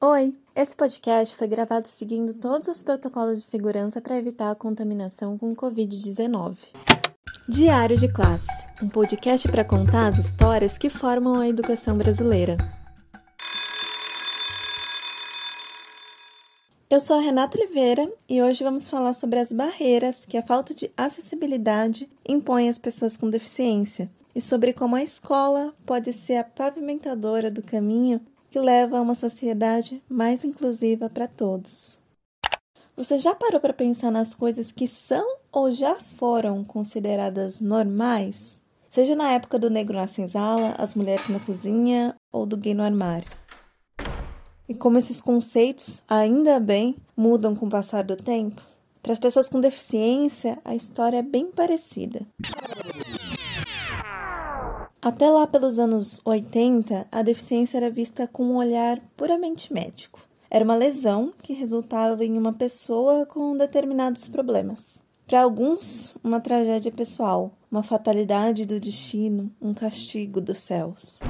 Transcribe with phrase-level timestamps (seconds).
[0.00, 0.32] Oi!
[0.54, 5.56] Esse podcast foi gravado seguindo todos os protocolos de segurança para evitar a contaminação com
[5.56, 6.56] Covid-19.
[7.48, 8.46] Diário de Classe
[8.80, 12.56] um podcast para contar as histórias que formam a educação brasileira.
[16.88, 20.72] Eu sou a Renata Oliveira e hoje vamos falar sobre as barreiras que a falta
[20.72, 26.44] de acessibilidade impõe às pessoas com deficiência e sobre como a escola pode ser a
[26.44, 28.20] pavimentadora do caminho
[28.50, 31.98] que leva a uma sociedade mais inclusiva para todos.
[32.96, 38.62] Você já parou para pensar nas coisas que são ou já foram consideradas normais?
[38.88, 42.82] Seja na época do negro na senzala, as mulheres na cozinha ou do gay no
[42.82, 43.28] armário.
[44.68, 48.60] E como esses conceitos, ainda bem, mudam com o passar do tempo?
[49.02, 52.26] Para as pessoas com deficiência, a história é bem parecida.
[55.08, 60.20] Até lá pelos anos 80, a deficiência era vista com um olhar puramente médico.
[60.50, 65.02] Era uma lesão que resultava em uma pessoa com determinados problemas.
[65.26, 71.20] Para alguns, uma tragédia pessoal, uma fatalidade do destino, um castigo dos céus.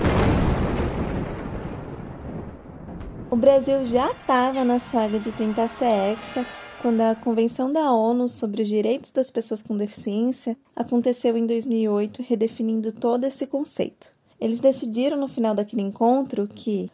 [3.31, 6.45] O Brasil já estava na saga de tentar ser hexa
[6.81, 12.23] quando a Convenção da ONU sobre os Direitos das Pessoas com Deficiência aconteceu em 2008,
[12.23, 14.13] redefinindo todo esse conceito.
[14.41, 16.91] Eles decidiram no final daquele encontro que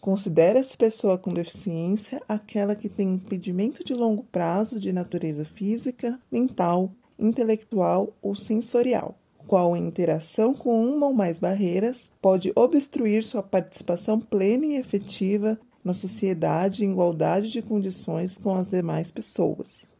[0.00, 6.92] Considera-se pessoa com deficiência aquela que tem impedimento de longo prazo de natureza física, mental,
[7.18, 14.20] intelectual ou sensorial, qual em interação com uma ou mais barreiras pode obstruir sua participação
[14.20, 15.58] plena e efetiva
[15.88, 19.96] na sociedade em igualdade de condições com as demais pessoas.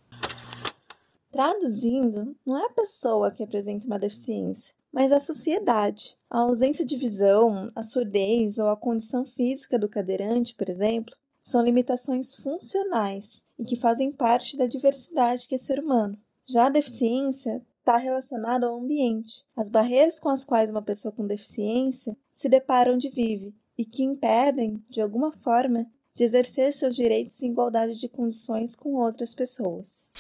[1.33, 6.17] Traduzindo, não é a pessoa que apresenta uma deficiência, mas a sociedade.
[6.29, 11.65] A ausência de visão, a surdez ou a condição física do cadeirante, por exemplo, são
[11.65, 16.19] limitações funcionais e que fazem parte da diversidade que é ser humano.
[16.47, 21.27] Já a deficiência está relacionada ao ambiente, as barreiras com as quais uma pessoa com
[21.27, 27.41] deficiência se depara onde vive e que impedem, de alguma forma, de exercer seus direitos
[27.41, 30.13] em igualdade de condições com outras pessoas.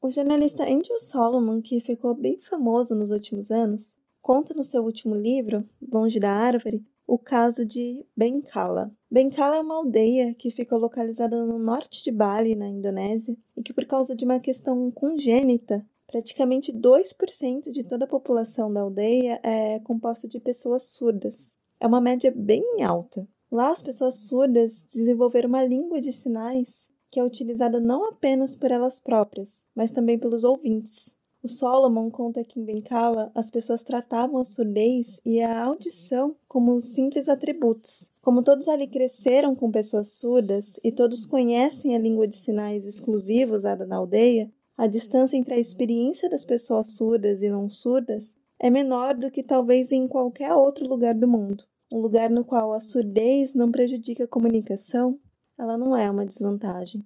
[0.00, 5.16] O jornalista Andrew Solomon, que ficou bem famoso nos últimos anos, conta no seu último
[5.16, 8.92] livro, Longe da Árvore, o caso de Bengkala.
[9.10, 13.74] Bengkala é uma aldeia que fica localizada no norte de Bali, na Indonésia, e que,
[13.74, 19.80] por causa de uma questão congênita, praticamente 2% de toda a população da aldeia é
[19.80, 23.26] composta de pessoas surdas é uma média bem alta.
[23.50, 28.70] Lá, as pessoas surdas desenvolveram uma língua de sinais que é utilizada não apenas por
[28.70, 31.18] elas próprias, mas também pelos ouvintes.
[31.42, 36.78] O Solomon conta que em Benkala as pessoas tratavam a surdez e a audição como
[36.80, 38.12] simples atributos.
[38.20, 43.54] Como todos ali cresceram com pessoas surdas e todos conhecem a língua de sinais exclusiva
[43.54, 48.68] usada na aldeia, a distância entre a experiência das pessoas surdas e não surdas é
[48.68, 52.80] menor do que talvez em qualquer outro lugar do mundo um lugar no qual a
[52.80, 55.18] surdez não prejudica a comunicação,
[55.58, 57.04] ela não é uma desvantagem.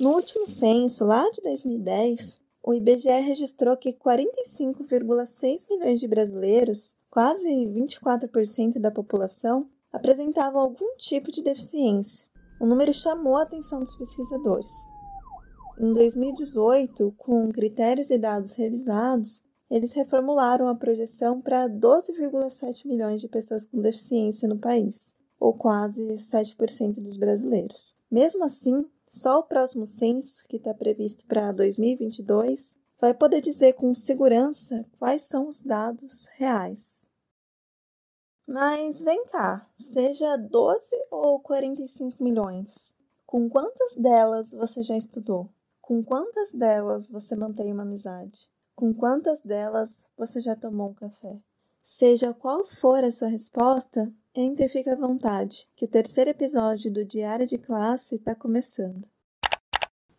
[0.00, 7.48] No último censo, lá de 2010, o IBGE registrou que 45,6 milhões de brasileiros, quase
[7.48, 12.28] 24% da população, apresentavam algum tipo de deficiência.
[12.60, 14.70] O número chamou a atenção dos pesquisadores.
[15.80, 23.28] Em 2018, com critérios e dados revisados, eles reformularam a projeção para 12,7 milhões de
[23.28, 27.96] pessoas com deficiência no país, ou quase 7% dos brasileiros.
[28.10, 33.94] Mesmo assim, só o próximo censo, que está previsto para 2022, vai poder dizer com
[33.94, 37.06] segurança quais são os dados reais.
[38.46, 40.80] Mas vem cá, seja 12
[41.10, 42.94] ou 45 milhões,
[43.26, 45.50] com quantas delas você já estudou?
[45.82, 48.48] Com quantas delas você mantém uma amizade?
[48.78, 51.36] Com quantas delas você já tomou um café?
[51.82, 56.88] Seja qual for a sua resposta, entre e fique à vontade, que o terceiro episódio
[56.88, 59.04] do Diário de Classe está começando.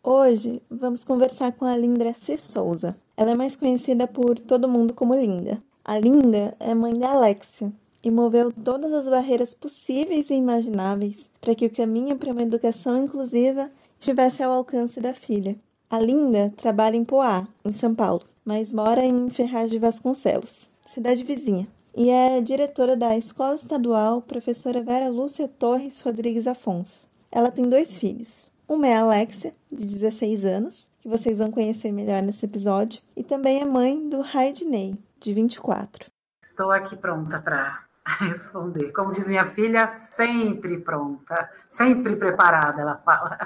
[0.04, 2.36] Hoje vamos conversar com a Linda C.
[2.36, 2.94] Souza.
[3.16, 5.56] Ela é mais conhecida por todo mundo como Linda.
[5.82, 7.72] A Linda é mãe da Alexia
[8.04, 13.02] e moveu todas as barreiras possíveis e imagináveis para que o caminho para uma educação
[13.02, 15.56] inclusiva estivesse ao alcance da filha.
[15.88, 21.22] A Linda trabalha em Poá, em São Paulo, mas mora em Ferraz de Vasconcelos, cidade
[21.22, 27.08] vizinha, e é diretora da Escola Estadual Professora Vera Lúcia Torres Rodrigues Afonso.
[27.30, 28.50] Ela tem dois filhos.
[28.66, 33.22] Uma é a Alexia, de 16 anos, que vocês vão conhecer melhor nesse episódio, e
[33.22, 36.10] também é mãe do Raidney, de 24.
[36.42, 37.84] Estou aqui pronta para
[38.18, 38.90] responder.
[38.90, 43.38] Como diz minha filha, sempre pronta, sempre preparada, ela fala.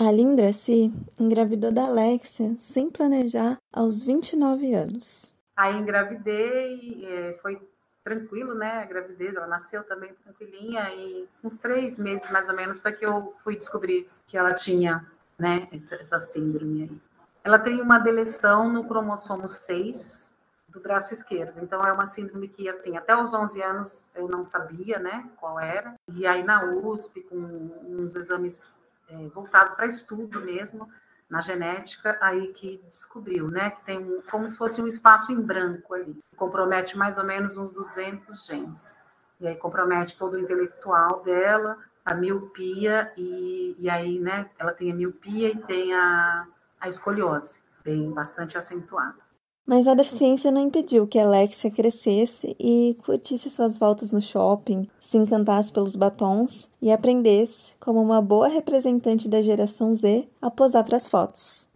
[0.00, 5.34] A Lindraci engravidou da Alexia sem planejar aos 29 anos.
[5.56, 7.60] Aí engravidei, é, foi
[8.04, 8.80] tranquilo, né?
[8.80, 13.04] A gravidez, ela nasceu também tranquilinha e uns três meses mais ou menos foi que
[13.04, 15.04] eu fui descobrir que ela tinha,
[15.36, 17.00] né, essa, essa síndrome aí.
[17.42, 20.30] Ela tem uma deleção no cromossomo 6
[20.68, 21.58] do braço esquerdo.
[21.60, 25.58] Então é uma síndrome que assim, até os 11 anos eu não sabia, né, qual
[25.58, 25.96] era.
[26.14, 28.77] E aí na USP com uns exames
[29.10, 30.88] é, voltados para estudo mesmo,
[31.28, 35.40] na genética, aí que descobriu, né, que tem um, como se fosse um espaço em
[35.40, 38.98] branco ali, compromete mais ou menos uns 200 genes.
[39.38, 44.90] E aí compromete todo o intelectual dela, a miopia, e, e aí, né, ela tem
[44.90, 46.46] a miopia e tem a,
[46.80, 49.27] a escoliose, bem bastante acentuada.
[49.68, 55.18] Mas a deficiência não impediu que Alexia crescesse e curtisse suas voltas no shopping, se
[55.18, 60.96] encantasse pelos batons e aprendesse, como uma boa representante da geração Z, a posar para
[60.96, 61.68] as fotos.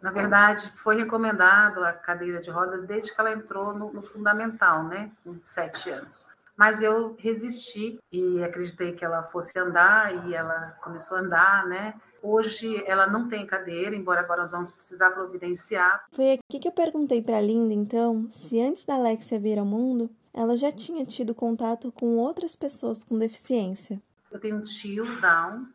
[0.00, 4.84] Na verdade, foi recomendado a cadeira de rodas desde que ela entrou no, no fundamental,
[4.84, 6.28] né, com sete anos.
[6.56, 11.94] Mas eu resisti e acreditei que ela fosse andar e ela começou a andar, né?
[12.22, 16.04] Hoje ela não tem cadeira, embora agora nós vamos precisar providenciar.
[16.12, 19.64] Foi aqui que eu perguntei para a Linda, então, se antes da Alexia vir ao
[19.64, 24.00] mundo, ela já tinha tido contato com outras pessoas com deficiência.
[24.30, 25.66] Eu tenho um tio Down,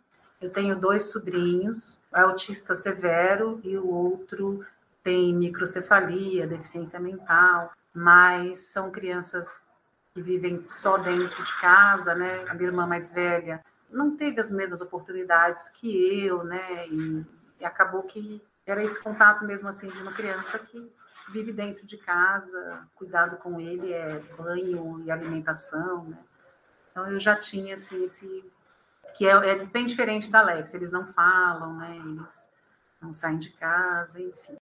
[0.41, 4.65] eu tenho dois sobrinhos, autista severo e o outro
[5.03, 9.67] tem microcefalia, deficiência mental, mas são crianças
[10.13, 12.45] que vivem só dentro de casa, né?
[12.47, 13.63] A minha irmã mais velha
[13.93, 16.87] não teve as mesmas oportunidades que eu, né?
[16.87, 17.25] E,
[17.59, 20.91] e, acabou que era esse contato mesmo assim de uma criança que
[21.31, 26.17] vive dentro de casa, cuidado com ele é banho e alimentação, né?
[26.91, 28.51] Então eu já tinha assim esse
[29.15, 31.97] que é, é bem diferente da Alex, eles não falam, né?
[31.97, 32.51] Eles
[33.01, 34.55] não saem de casa, enfim.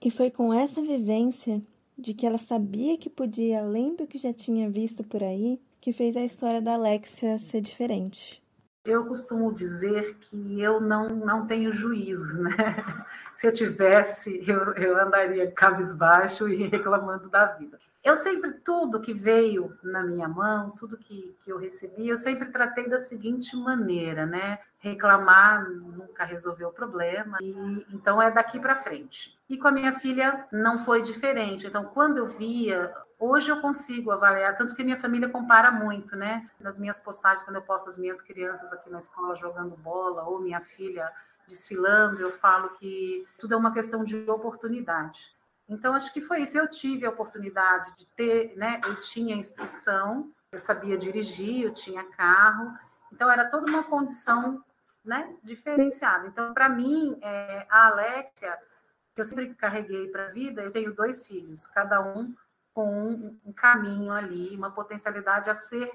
[0.00, 1.62] E foi com essa vivência
[1.96, 5.92] de que ela sabia que podia além do que já tinha visto por aí que
[5.92, 8.42] fez a história da Alexia ser diferente.
[8.86, 13.04] Eu costumo dizer que eu não, não tenho juízo, né?
[13.34, 17.78] Se eu tivesse, eu, eu andaria cabisbaixo e reclamando da vida.
[18.06, 22.52] Eu sempre, tudo que veio na minha mão, tudo que, que eu recebi, eu sempre
[22.52, 24.60] tratei da seguinte maneira, né?
[24.78, 29.36] Reclamar nunca resolveu o problema, e então é daqui para frente.
[29.50, 31.66] E com a minha filha não foi diferente.
[31.66, 36.50] Então, quando eu via Hoje eu consigo avaliar, tanto que minha família compara muito, né?
[36.60, 40.38] Nas minhas postagens, quando eu posto as minhas crianças aqui na escola jogando bola, ou
[40.38, 41.10] minha filha
[41.48, 45.34] desfilando, eu falo que tudo é uma questão de oportunidade.
[45.66, 46.58] Então, acho que foi isso.
[46.58, 48.80] Eu tive a oportunidade de ter, né?
[48.84, 52.76] Eu tinha instrução, eu sabia dirigir, eu tinha carro,
[53.10, 54.62] então era toda uma condição,
[55.02, 55.34] né?
[55.42, 56.26] Diferenciada.
[56.26, 58.58] Então, para mim, é, a Alexia,
[59.14, 62.34] que eu sempre carreguei para a vida, eu tenho dois filhos, cada um
[62.76, 65.90] com um, caminho ali, uma potencialidade a ser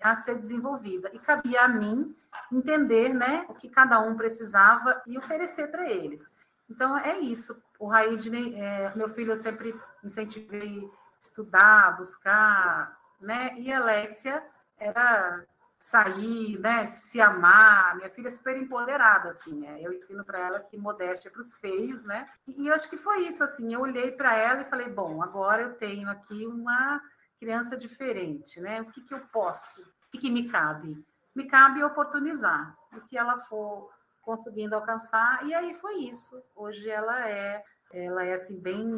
[0.00, 1.10] a ser desenvolvida.
[1.12, 2.16] E cabia a mim
[2.50, 6.34] entender né, o que cada um precisava e oferecer para eles.
[6.68, 7.62] Então, é isso.
[7.78, 10.90] O Raid, é, meu filho, eu sempre incentivei
[11.20, 13.54] estudar, buscar, né?
[13.58, 14.42] E a Alexia
[14.78, 15.44] era
[15.78, 17.96] sair, né, se amar.
[17.96, 19.78] Minha filha é super empoderada, assim, né?
[19.80, 22.28] Eu ensino para ela que modéstia para os feios, né?
[22.46, 23.72] E, eu acho que foi isso, assim.
[23.72, 27.00] Eu olhei para ela e falei, bom, agora eu tenho aqui uma
[27.38, 28.80] criança diferente, né?
[28.80, 29.82] O que, que eu posso?
[29.82, 31.04] O que, que me cabe?
[31.34, 33.90] Me cabe oportunizar o que ela for
[34.22, 35.44] conseguindo alcançar.
[35.46, 36.42] E aí foi isso.
[36.54, 37.62] Hoje ela é,
[37.92, 38.96] ela é assim bem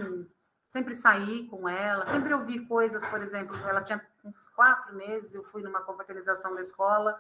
[0.69, 5.45] sempre saí com ela, sempre ouvi coisas, por exemplo, ela tinha uns quatro meses, eu
[5.45, 7.19] fui numa confraternização da escola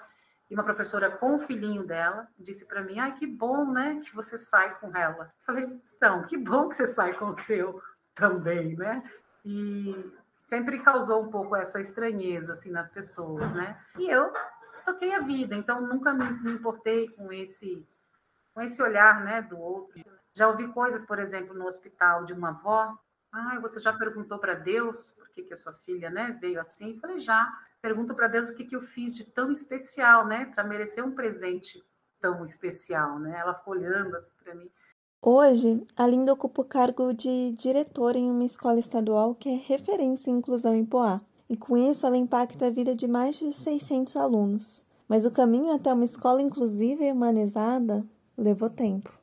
[0.50, 4.14] e uma professora com o filhinho dela disse para mim, ai, que bom, né, que
[4.14, 5.30] você sai com ela.
[5.44, 7.82] Falei, então, que bom que você sai com o seu
[8.14, 9.02] também, né?
[9.44, 10.12] E
[10.46, 13.80] sempre causou um pouco essa estranheza, assim, nas pessoas, né?
[13.98, 14.32] E eu
[14.84, 17.86] toquei a vida, então nunca me, me importei com esse,
[18.54, 19.94] com esse olhar, né, do outro.
[20.32, 22.96] Já ouvi coisas, por exemplo, no hospital de uma avó
[23.32, 26.92] ah, você já perguntou para Deus por que, que a sua filha né, veio assim?
[26.92, 27.46] Eu falei, já.
[27.82, 30.46] Pergunto para Deus o que, que eu fiz de tão especial, né?
[30.46, 31.84] Para merecer um presente
[32.20, 33.38] tão especial, né?
[33.38, 34.70] Ela ficou olhando assim para mim.
[35.22, 40.30] Hoje, a Linda ocupa o cargo de diretora em uma escola estadual que é referência
[40.30, 41.20] em inclusão em Poá.
[41.48, 44.84] E com isso, ela impacta a vida de mais de 600 alunos.
[45.08, 48.04] Mas o caminho até uma escola inclusiva e humanizada
[48.36, 49.16] levou tempo.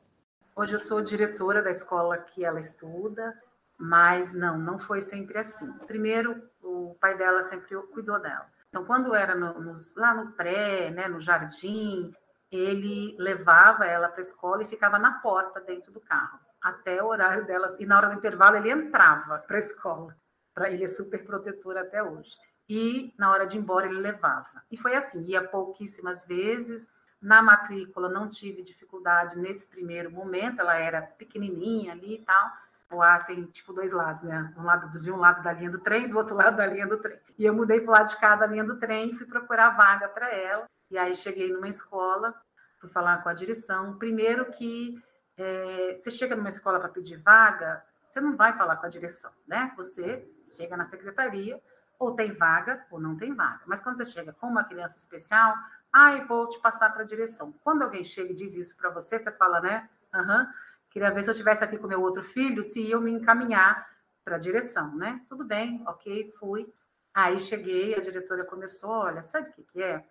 [0.56, 3.36] Hoje eu sou diretora da escola que ela estuda,
[3.78, 5.72] mas não, não foi sempre assim.
[5.86, 8.46] Primeiro, o pai dela sempre cuidou dela.
[8.68, 12.12] Então, quando era no, nos, lá no pré, né, no jardim,
[12.50, 17.08] ele levava ela para a escola e ficava na porta dentro do carro até o
[17.08, 17.78] horário delas.
[17.78, 20.16] E na hora do intervalo ele entrava para a escola.
[20.54, 22.32] Para ele é super protetor até hoje.
[22.66, 24.62] E na hora de ir embora ele levava.
[24.70, 26.90] E foi assim, ia pouquíssimas vezes.
[27.20, 32.50] Na matrícula não tive dificuldade nesse primeiro momento, ela era pequenininha ali e tal.
[32.94, 34.52] O A tem tipo dois lados, né?
[34.56, 36.96] Um lado de um lado da linha do trem, do outro lado da linha do
[36.98, 37.18] trem.
[37.38, 39.70] E eu mudei para o lado de cá da linha do trem e fui procurar
[39.70, 40.64] vaga para ela.
[40.90, 42.34] E aí cheguei numa escola,
[42.80, 43.98] fui falar com a direção.
[43.98, 45.02] Primeiro que
[45.36, 49.32] é, você chega numa escola para pedir vaga, você não vai falar com a direção,
[49.46, 49.72] né?
[49.76, 51.60] Você chega na secretaria,
[51.98, 53.62] ou tem vaga ou não tem vaga.
[53.66, 55.54] Mas quando você chega com uma criança especial,
[55.92, 57.52] ai, ah, vou te passar para a direção.
[57.64, 59.88] Quando alguém chega e diz isso para você, você fala, né?
[60.12, 60.48] Aham,
[60.94, 63.86] queria ver se eu tivesse aqui com meu outro filho, se eu me encaminhar
[64.24, 65.20] para a direção, né?
[65.28, 66.72] Tudo bem, ok, fui.
[67.12, 70.04] Aí cheguei, a diretora começou, olha, sabe o que, que é?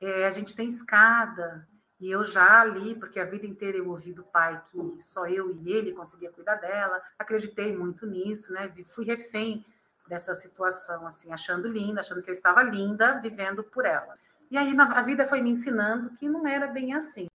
[0.00, 0.26] é?
[0.26, 1.68] A gente tem escada,
[2.02, 5.56] e eu já ali, porque a vida inteira eu ouvi do pai que só eu
[5.62, 8.72] e ele conseguia cuidar dela, acreditei muito nisso, né?
[8.84, 9.64] Fui refém
[10.08, 14.16] dessa situação, assim, achando linda, achando que eu estava linda, vivendo por ela.
[14.50, 17.28] E aí a vida foi me ensinando que não era bem assim.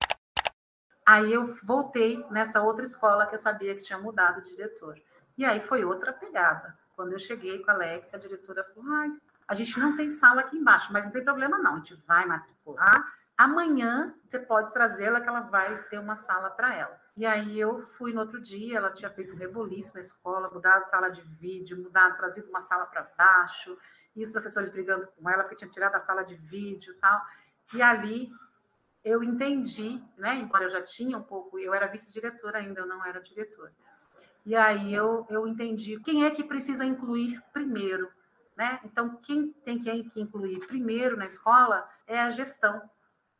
[1.06, 4.96] Aí eu voltei nessa outra escola que eu sabia que tinha mudado de diretor.
[5.36, 6.76] E aí foi outra pegada.
[6.96, 9.10] Quando eu cheguei com a Alex, a diretora falou: ai,
[9.46, 12.24] a gente não tem sala aqui embaixo, mas não tem problema não, a gente vai
[12.24, 13.04] matricular
[13.36, 17.00] Amanhã você pode trazê-la, que ela vai ter uma sala para ela.
[17.16, 20.88] E aí eu fui no outro dia, ela tinha feito um reboliço na escola, mudado
[20.88, 23.76] sala de vídeo, mudado, trazido uma sala para baixo,
[24.14, 27.20] e os professores brigando com ela porque tinha tirado a sala de vídeo e tal.
[27.72, 28.30] E ali
[29.04, 30.36] eu entendi, né?
[30.36, 33.72] Embora eu já tinha um pouco, eu era vice-diretora ainda, eu não era diretora.
[34.46, 38.10] E aí eu, eu entendi quem é que precisa incluir primeiro,
[38.56, 38.80] né?
[38.84, 42.82] Então, quem tem que incluir primeiro na escola é a gestão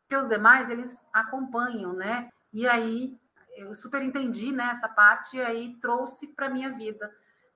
[0.05, 2.29] porque os demais eles acompanham, né?
[2.53, 3.17] E aí
[3.57, 7.11] eu super entendi né, essa parte e aí trouxe para minha vida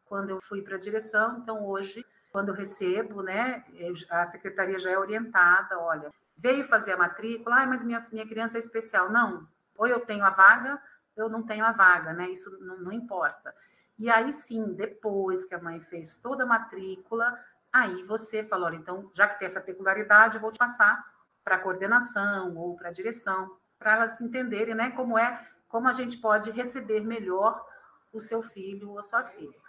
[0.06, 1.39] quando eu fui para a direção.
[1.39, 3.63] Então hoje, quando eu recebo, né,
[4.10, 8.58] a secretaria já é orientada, olha, veio fazer a matrícula, ah, mas minha, minha criança
[8.58, 9.12] é especial.
[9.12, 10.81] Não, ou eu tenho a vaga,
[11.15, 12.29] eu não tenho a vaga, né?
[12.29, 13.53] Isso não, não importa.
[13.98, 17.38] E aí sim, depois que a mãe fez toda a matrícula,
[17.72, 21.05] aí você falou, olha, então, já que tem essa peculiaridade, eu vou te passar
[21.43, 25.93] para a coordenação ou para a direção, para elas entenderem né, como é, como a
[25.93, 27.65] gente pode receber melhor
[28.13, 29.60] o seu filho ou a sua filha.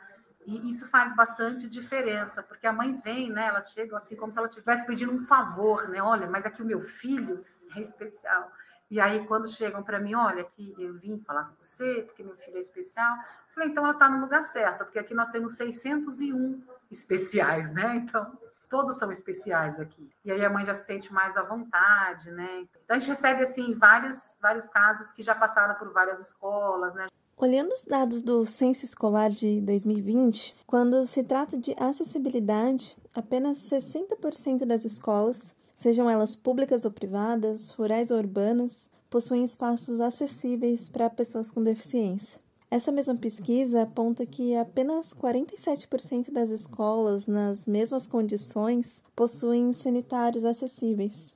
[0.47, 3.47] E isso faz bastante diferença, porque a mãe vem, né?
[3.47, 6.03] Ela chega assim como se ela estivesse pedindo um favor, né?
[6.03, 7.45] Olha, mas aqui o meu filho
[7.77, 8.51] é especial.
[8.91, 12.35] E aí, quando chegam para mim, olha, que eu vim falar com você, porque meu
[12.35, 15.57] filho é especial, eu falei, então ela está no lugar certo, porque aqui nós temos
[15.57, 17.97] 601 especiais, né?
[17.97, 18.37] Então,
[18.71, 20.11] todos são especiais aqui.
[20.25, 22.67] E aí a mãe já se sente mais à vontade, né?
[22.85, 27.09] Então a gente recebe assim vários vários casos que já passaram por várias escolas, né?
[27.43, 34.67] Olhando os dados do Censo Escolar de 2020, quando se trata de acessibilidade, apenas 60%
[34.67, 41.51] das escolas, sejam elas públicas ou privadas, rurais ou urbanas, possuem espaços acessíveis para pessoas
[41.51, 42.39] com deficiência.
[42.71, 51.35] Essa mesma pesquisa aponta que apenas 47% das escolas nas mesmas condições possuem sanitários acessíveis.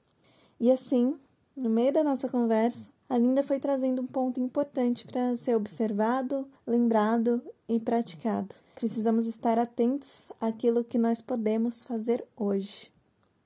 [0.60, 1.16] E assim,
[1.56, 6.48] no meio da nossa conversa, a Linda foi trazendo um ponto importante para ser observado,
[6.66, 8.54] lembrado e praticado.
[8.74, 12.92] Precisamos estar atentos àquilo que nós podemos fazer hoje.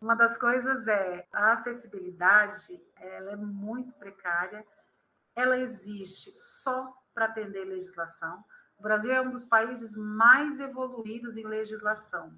[0.00, 4.64] Uma das coisas é a acessibilidade, ela é muito precária.
[5.34, 8.44] Ela existe só para atender legislação.
[8.78, 12.32] O Brasil é um dos países mais evoluídos em legislação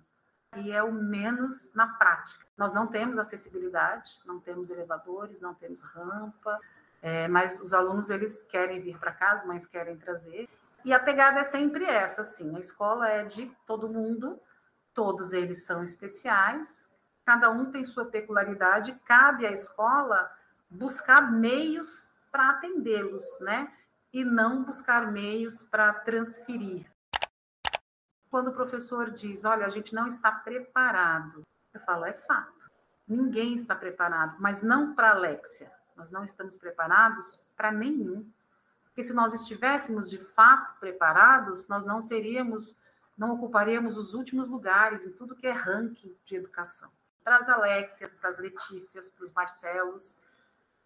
[0.57, 2.45] e é o menos na prática.
[2.57, 6.59] Nós não temos acessibilidade, não temos elevadores, não temos rampa,
[7.03, 10.49] é, mas os alunos eles querem vir para casa, mas querem trazer.
[10.85, 14.41] E a pegada é sempre essa, assim, a escola é de todo mundo,
[14.95, 16.89] todos eles são especiais,
[17.25, 20.31] cada um tem sua peculiaridade, cabe à escola
[20.71, 23.73] buscar meios para atendê-los, né?
[24.13, 26.91] e não buscar meios para transferir.
[28.29, 31.43] Quando o professor diz, olha, a gente não está preparado,
[31.73, 32.71] eu falo, é fato.
[33.07, 35.71] Ninguém está preparado, mas não para Alexia.
[36.01, 38.29] Nós não estamos preparados para nenhum.
[38.85, 42.83] Porque se nós estivéssemos de fato preparados, nós não seríamos,
[43.17, 46.91] não ocuparíamos os últimos lugares em tudo que é ranking de educação.
[47.23, 50.23] Para as Alexias, para as Letícias, para os Marcelos,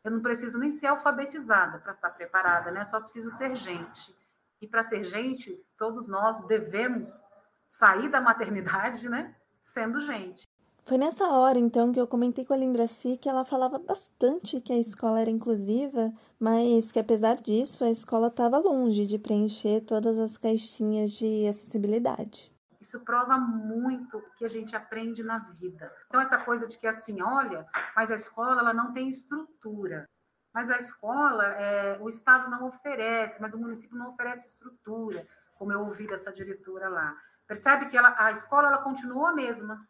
[0.04, 2.84] eu não preciso nem ser alfabetizada para estar preparada, né?
[2.84, 4.14] Só preciso ser gente.
[4.60, 7.24] E para ser gente, todos nós devemos
[7.66, 9.34] sair da maternidade, né?
[9.64, 10.46] sendo gente.
[10.86, 14.70] Foi nessa hora, então, que eu comentei com a Lindraci que ela falava bastante que
[14.70, 20.18] a escola era inclusiva, mas que apesar disso, a escola estava longe de preencher todas
[20.18, 22.52] as caixinhas de acessibilidade.
[22.78, 25.90] Isso prova muito que a gente aprende na vida.
[26.06, 30.06] Então, essa coisa de que assim, olha, mas a escola ela não tem estrutura.
[30.52, 35.26] Mas a escola, é, o Estado não oferece, mas o município não oferece estrutura,
[35.58, 37.16] como eu ouvi dessa diretora lá.
[37.46, 39.82] Percebe que ela, a escola ela continuou a mesma,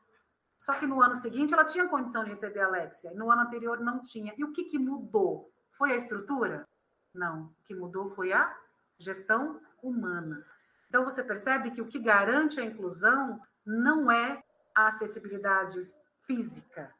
[0.56, 3.42] só que no ano seguinte ela tinha condição de receber a Alexia, e no ano
[3.42, 4.34] anterior não tinha.
[4.36, 5.52] E o que, que mudou?
[5.72, 6.66] Foi a estrutura?
[7.12, 7.46] Não.
[7.46, 8.54] O que mudou foi a
[8.98, 10.44] gestão humana.
[10.88, 14.42] Então, você percebe que o que garante a inclusão não é
[14.74, 15.80] a acessibilidade
[16.20, 16.92] física,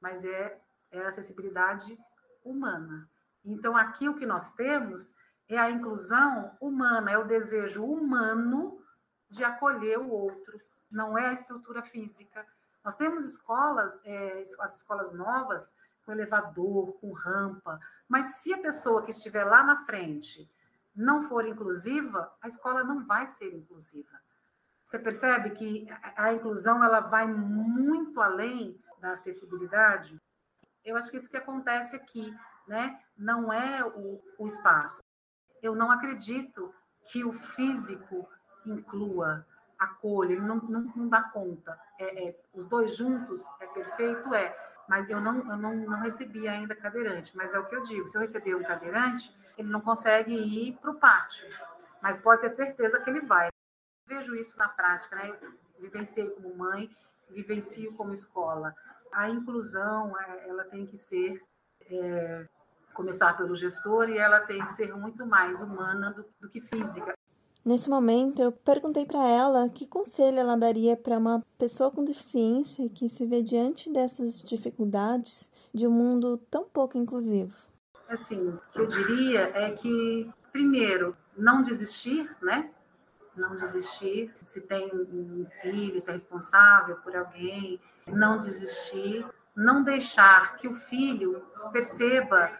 [0.00, 1.98] mas é, é a acessibilidade
[2.44, 3.08] humana.
[3.44, 5.14] Então, aqui o que nós temos
[5.48, 8.80] é a inclusão humana, é o desejo humano
[9.28, 12.46] de acolher o outro, não é a estrutura física.
[12.84, 19.04] Nós temos escolas, é, as escolas novas, com elevador, com rampa, mas se a pessoa
[19.04, 20.50] que estiver lá na frente
[20.94, 24.20] não for inclusiva, a escola não vai ser inclusiva.
[24.84, 30.20] Você percebe que a inclusão ela vai muito além da acessibilidade?
[30.84, 32.34] Eu acho que isso que acontece aqui,
[32.66, 33.00] né?
[33.16, 35.00] Não é o, o espaço.
[35.62, 38.28] Eu não acredito que o físico
[38.66, 39.46] inclua,
[39.80, 41.78] acolha, ele não, não, não dá conta.
[41.98, 44.54] É, é, os dois juntos é perfeito, é,
[44.86, 47.34] mas eu não, eu não, não recebi ainda cadeirante.
[47.34, 50.76] Mas é o que eu digo: se eu receber um cadeirante, ele não consegue ir
[50.78, 51.48] para o pátio,
[52.02, 53.48] mas pode ter certeza que ele vai.
[54.06, 55.30] vejo isso na prática, né?
[55.40, 56.94] Eu vivenciei como mãe,
[57.30, 58.74] vivencio como escola.
[59.12, 61.42] A inclusão, é, ela tem que ser
[61.90, 62.46] é,
[62.92, 67.14] começar pelo gestor e ela tem que ser muito mais humana do, do que física.
[67.64, 72.88] Nesse momento, eu perguntei para ela que conselho ela daria para uma pessoa com deficiência
[72.88, 77.70] que se vê diante dessas dificuldades de um mundo tão pouco inclusivo
[78.10, 82.70] assim, o que eu diria é que, primeiro, não desistir, né?
[83.36, 84.34] Não desistir.
[84.42, 89.24] Se tem um filho, se é responsável por alguém, não desistir.
[89.54, 91.42] Não deixar que o filho
[91.72, 92.50] perceba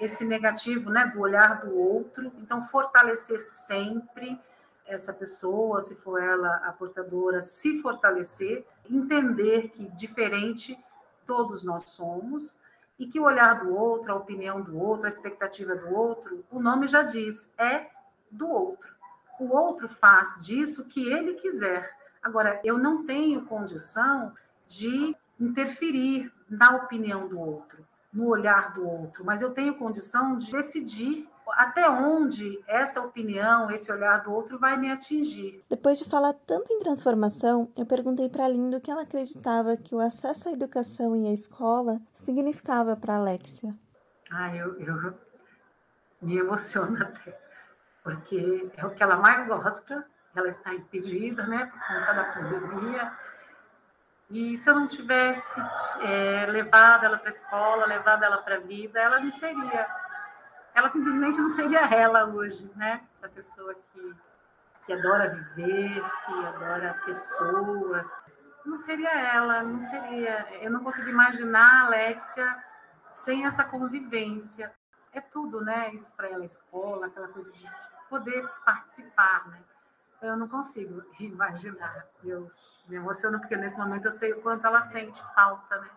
[0.00, 2.32] esse negativo, né, do olhar do outro.
[2.38, 4.40] Então, fortalecer sempre
[4.86, 10.78] essa pessoa, se for ela a portadora, se fortalecer, entender que diferente
[11.24, 12.56] todos nós somos
[12.98, 16.60] e que o olhar do outro, a opinião do outro, a expectativa do outro, o
[16.60, 17.90] nome já diz, é
[18.30, 18.94] do outro.
[19.40, 21.96] O outro faz disso que ele quiser.
[22.22, 24.32] Agora, eu não tenho condição
[24.66, 30.52] de interferir na opinião do outro, no olhar do outro, mas eu tenho condição de
[30.52, 35.62] decidir até onde essa opinião, esse olhar do outro vai me atingir.
[35.68, 39.76] Depois de falar tanto em transformação, eu perguntei para a Linda o que ela acreditava
[39.76, 43.74] que o acesso à educação e à escola significava para Alexia.
[44.30, 45.14] Ah, eu, eu
[46.22, 47.38] me emociono até,
[48.02, 53.12] porque é o que ela mais gosta, ela está impedida, né, por conta da pandemia,
[54.30, 55.60] e se eu não tivesse
[56.00, 59.86] é, levado ela para a escola, levado ela para a vida, ela não seria
[60.74, 63.00] ela simplesmente não seria ela hoje, né?
[63.14, 64.16] Essa pessoa que,
[64.84, 68.08] que adora viver, que adora pessoas.
[68.66, 70.48] Não seria ela, não seria.
[70.60, 72.64] Eu não consigo imaginar a Alexia
[73.12, 74.74] sem essa convivência.
[75.12, 75.94] É tudo, né?
[75.94, 77.70] Isso para ela, a escola, aquela coisa de
[78.10, 79.60] poder participar, né?
[80.24, 82.08] Eu não consigo imaginar.
[82.24, 82.48] Eu
[82.88, 85.90] me emociono porque nesse momento eu sei o quanto ela sente falta, né?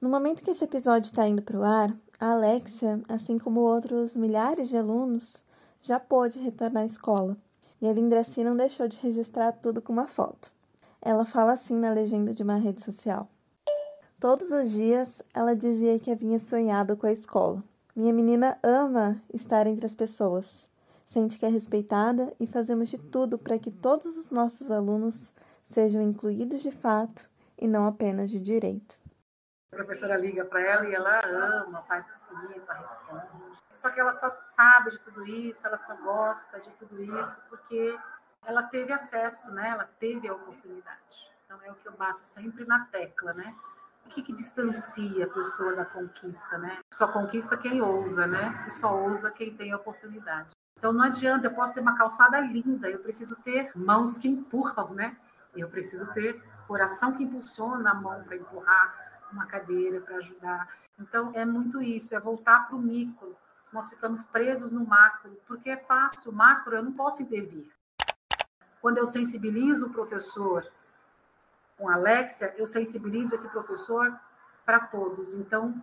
[0.00, 4.16] No momento que esse episódio está indo para o ar, a Alexia, assim como outros
[4.16, 5.44] milhares de alunos,
[5.80, 7.36] já pôde retornar à escola.
[7.80, 10.50] E a Lindraci não deixou de registrar tudo com uma foto.
[11.00, 13.28] Ela fala assim na legenda de uma rede social.
[14.18, 17.62] Todos os dias ela dizia que havia sonhado com a escola.
[17.94, 20.68] Minha menina ama estar entre as pessoas.
[21.06, 26.02] Sente que é respeitada e fazemos de tudo para que todos os nossos alunos sejam
[26.02, 28.98] incluídos de fato e não apenas de direito.
[29.72, 33.26] A professora liga para ela e ela ama, participa, responde.
[33.72, 37.96] Só que ela só sabe de tudo isso, ela só gosta de tudo isso porque
[38.44, 39.70] ela teve acesso, né?
[39.70, 41.30] Ela teve a oportunidade.
[41.44, 43.54] Então é o que eu bato sempre na tecla, né?
[44.04, 46.78] O que, que distancia a pessoa da conquista, né?
[46.92, 48.64] Só conquista quem ousa, né?
[48.66, 50.55] E só ousa quem tem a oportunidade.
[50.78, 54.92] Então não adianta, eu posso ter uma calçada linda, eu preciso ter mãos que empurram,
[54.94, 55.16] né?
[55.54, 58.94] Eu preciso ter coração que impulsiona a mão para empurrar,
[59.32, 60.68] uma cadeira para ajudar.
[60.98, 63.36] Então, é muito isso, é voltar para o micro.
[63.72, 67.70] Nós ficamos presos no macro, porque é fácil, macro eu não posso intervir.
[68.80, 70.66] Quando eu sensibilizo o professor
[71.76, 74.18] com a Alexia, eu sensibilizo esse professor
[74.64, 75.34] para todos.
[75.34, 75.74] Então,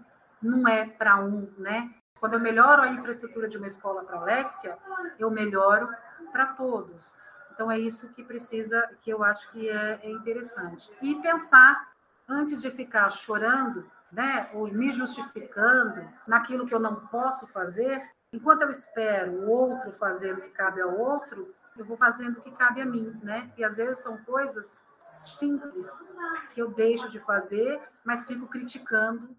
[0.42, 1.94] não é para um, né?
[2.24, 4.78] Quando eu melhoro a infraestrutura de uma escola para a Alexia,
[5.20, 5.90] eu melhoro
[6.32, 7.18] para todos.
[7.52, 10.90] Então, é isso que precisa, que eu acho que é, é interessante.
[11.02, 11.92] E pensar,
[12.26, 18.62] antes de ficar chorando, né, ou me justificando naquilo que eu não posso fazer, enquanto
[18.62, 22.52] eu espero o outro fazer o que cabe ao outro, eu vou fazendo o que
[22.52, 23.52] cabe a mim, né?
[23.58, 26.08] E às vezes são coisas simples
[26.54, 29.36] que eu deixo de fazer, mas fico criticando.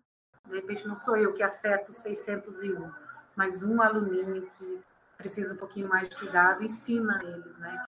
[0.47, 2.91] De repente não sou eu que afeto 601,
[3.35, 4.81] mas um aluninho que
[5.17, 7.85] precisa um pouquinho mais de cuidado, ensina eles, né?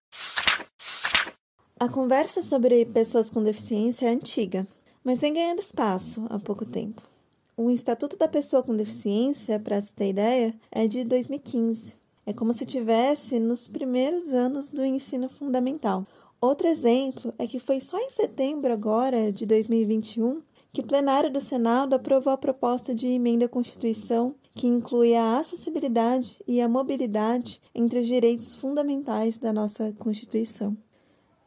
[1.79, 4.67] A conversa sobre pessoas com deficiência é antiga,
[5.03, 7.01] mas vem ganhando espaço há pouco tempo.
[7.55, 11.95] O Estatuto da Pessoa com Deficiência, para se ter ideia, é de 2015.
[12.25, 16.05] É como se tivesse nos primeiros anos do ensino fundamental.
[16.41, 21.41] Outro exemplo é que foi só em setembro agora de 2021 que o plenário do
[21.41, 27.61] Senado aprovou a proposta de emenda à Constituição que inclui a acessibilidade e a mobilidade
[27.75, 30.75] entre os direitos fundamentais da nossa Constituição.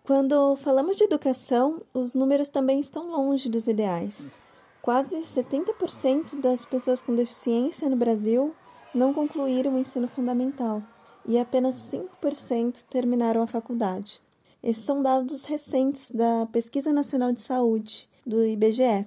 [0.04, 4.38] Quando falamos de educação, os números também estão longe dos ideais.
[4.82, 8.54] Quase 70% das pessoas com deficiência no Brasil
[8.94, 10.82] não concluíram o ensino fundamental
[11.24, 14.20] e apenas 5% terminaram a faculdade.
[14.62, 19.06] Esses são dados recentes da Pesquisa Nacional de Saúde, do IBGE.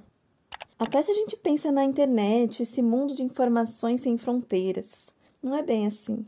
[0.78, 5.08] Até se a gente pensa na internet, esse mundo de informações sem fronteiras,
[5.42, 6.26] não é bem assim.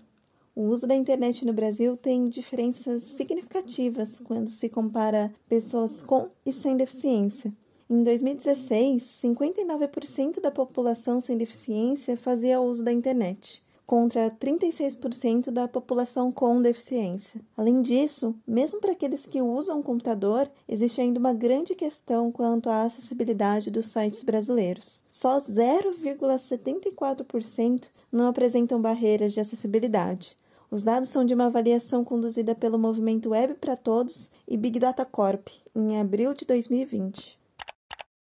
[0.56, 6.54] O uso da internet no Brasil tem diferenças significativas quando se compara pessoas com e
[6.54, 7.52] sem deficiência.
[7.90, 16.32] Em 2016, 59% da população sem deficiência fazia uso da internet, contra 36% da população
[16.32, 17.42] com deficiência.
[17.56, 22.84] Além disso, mesmo para aqueles que usam computador, existe ainda uma grande questão quanto à
[22.84, 25.04] acessibilidade dos sites brasileiros.
[25.12, 30.36] Só 0,74% não apresentam barreiras de acessibilidade.
[30.72, 35.06] Os dados são de uma avaliação conduzida pelo movimento Web para Todos e Big Data
[35.06, 37.45] Corp, em abril de 2020.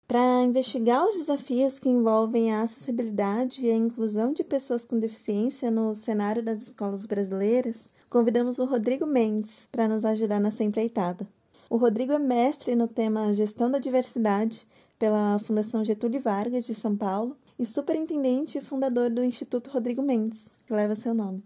[0.09, 5.69] Para investigar os desafios que envolvem a acessibilidade e a inclusão de pessoas com deficiência
[5.69, 11.27] no cenário das escolas brasileiras, convidamos o Rodrigo Mendes para nos ajudar nessa empreitada.
[11.69, 14.67] O Rodrigo é mestre no tema Gestão da Diversidade
[14.97, 20.57] pela Fundação Getúlio Vargas de São Paulo e superintendente e fundador do Instituto Rodrigo Mendes,
[20.65, 21.43] que leva seu nome.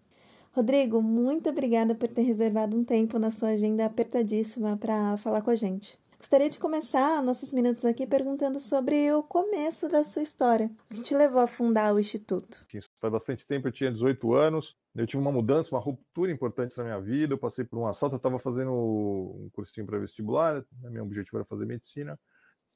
[0.54, 5.52] Rodrigo, muito obrigada por ter reservado um tempo na sua agenda apertadíssima para falar com
[5.52, 6.02] a gente.
[6.24, 10.72] Gostaria de começar nossos minutos aqui perguntando sobre o começo da sua história.
[10.90, 12.66] O que te levou a fundar o Instituto?
[12.74, 16.78] Isso faz bastante tempo, eu tinha 18 anos, eu tive uma mudança, uma ruptura importante
[16.78, 20.66] na minha vida, eu passei por um assalto, eu estava fazendo um cursinho para vestibular,
[20.82, 22.18] né, meu objetivo era fazer medicina,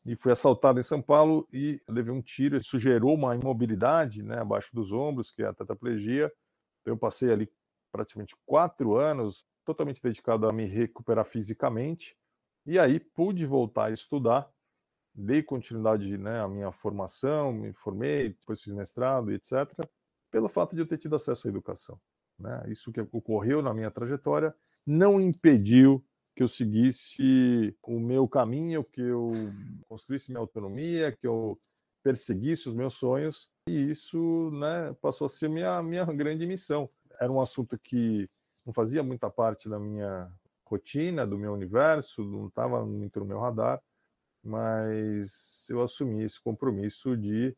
[0.05, 4.39] e fui assaltado em São Paulo e levei um tiro, isso gerou uma imobilidade né,
[4.39, 6.29] abaixo dos ombros, que é a tetraplegia,
[6.81, 7.49] então eu passei ali
[7.93, 12.13] praticamente quatro anos totalmente dedicado a me recuperar fisicamente,
[12.67, 14.51] e aí pude voltar a estudar,
[15.15, 19.67] dei continuidade né, à minha formação, me formei, depois fiz mestrado, etc.,
[20.29, 21.97] pelo fato de eu ter tido acesso à educação.
[22.37, 22.65] Né?
[22.67, 24.53] Isso que ocorreu na minha trajetória
[24.85, 29.31] não impediu que eu seguisse o meu caminho, que eu
[29.87, 31.57] construísse minha autonomia, que eu
[32.03, 36.89] perseguisse os meus sonhos, e isso né, passou a ser minha, minha grande missão.
[37.19, 38.29] Era um assunto que
[38.65, 40.29] não fazia muita parte da minha
[40.67, 43.81] rotina, do meu universo, não estava muito no meu radar,
[44.43, 47.55] mas eu assumi esse compromisso de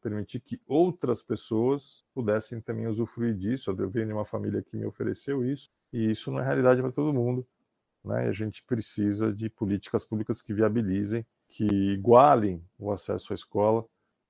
[0.00, 3.70] permitir que outras pessoas pudessem também usufruir disso.
[3.70, 6.92] Eu venho de uma família que me ofereceu isso, e isso não é realidade para
[6.92, 7.46] todo mundo.
[8.04, 8.28] Né?
[8.28, 13.82] a gente precisa de políticas públicas que viabilizem, que igualem o acesso à escola,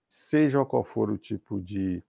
[0.09, 2.01] seja qual for o tipo de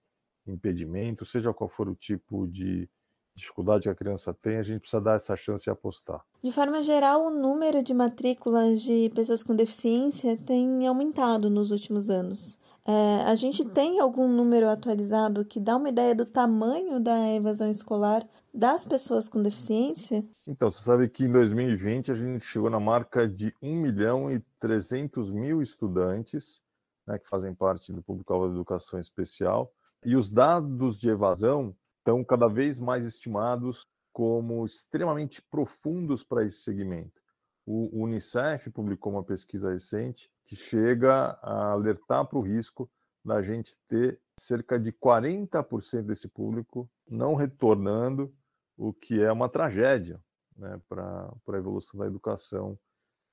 [0.45, 2.87] impedimento, seja qual for o tipo de
[3.35, 6.23] dificuldade que a criança tem, a gente precisa dar essa chance de apostar.
[6.43, 12.09] De forma geral, o número de matrículas de pessoas com deficiência tem aumentado nos últimos
[12.09, 12.59] anos.
[12.87, 17.69] É, a gente tem algum número atualizado que dá uma ideia do tamanho da evasão
[17.69, 20.23] escolar das pessoas com deficiência?
[20.47, 24.39] Então, você sabe que em 2020 a gente chegou na marca de 1 milhão e
[24.59, 26.61] 300 mil estudantes
[27.07, 29.71] né, que fazem parte do público-alvo da educação especial.
[30.05, 36.61] E os dados de evasão estão cada vez mais estimados como extremamente profundos para esse
[36.61, 37.19] segmento.
[37.65, 42.87] O Unicef publicou uma pesquisa recente que chega a alertar para o risco
[43.25, 48.31] da gente ter cerca de 40% desse público não retornando,
[48.77, 50.19] o que é uma tragédia
[50.55, 52.77] né, para a evolução da educação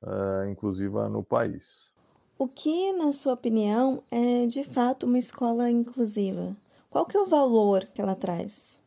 [0.02, 1.92] uh, inclusiva no país.
[2.38, 6.56] O que, na sua opinião, é de fato uma escola inclusiva?
[6.92, 8.78] Qual que é o valor que ela traz?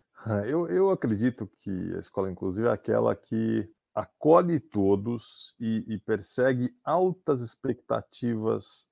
[0.48, 6.72] Eu, eu acredito que a escola inclusiva é aquela que acolhe todos e, e persegue
[6.84, 8.88] altas expectativas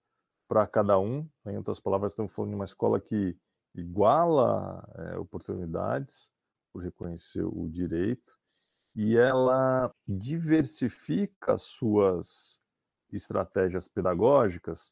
[0.47, 1.30] para cada um.
[1.45, 3.38] Em outras palavras, estamos falando de uma escola que
[3.76, 6.32] iguala é, oportunidades
[6.71, 8.36] por reconhecer o direito
[8.95, 12.60] e ela diversifica suas
[13.12, 14.91] estratégias pedagógicas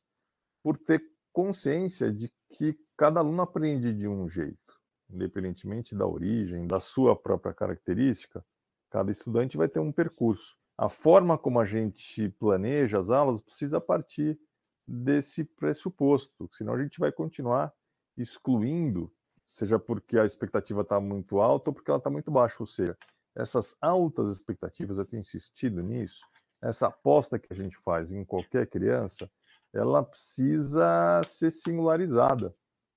[0.62, 1.02] por ter
[1.34, 7.52] consciência de que cada aluno aprende de um jeito, independentemente da origem, da sua própria
[7.52, 8.46] característica,
[8.92, 10.56] cada estudante vai ter um percurso.
[10.78, 14.40] A forma como a gente planeja as aulas precisa partir
[14.88, 17.74] desse pressuposto, senão a gente vai continuar
[18.16, 19.12] excluindo,
[19.48, 22.58] seja porque a expectativa está muito alta ou porque ela está muito baixa.
[22.60, 22.96] Ou seja,
[23.36, 26.22] essas altas expectativas, eu tenho insistido nisso,
[26.62, 29.28] essa aposta que a gente faz em qualquer criança,
[29.74, 32.56] ela precisa ser singularizada